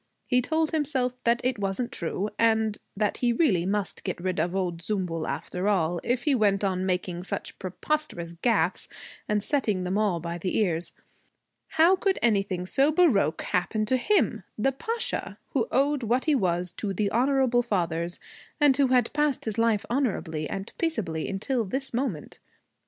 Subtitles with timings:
[0.25, 4.55] He told himself that it wasn't true and that he really must get rid of
[4.55, 8.87] old Zümbül after all, if he went on making such preposterous gaffes
[9.29, 10.93] and setting them all by the ears.
[11.77, 16.71] How could anything so baroque happen to him, the Pasha, who owed what he was
[16.77, 18.19] to the honorable fathers
[18.59, 22.39] and who had passed his life honorably and peaceably until this moment?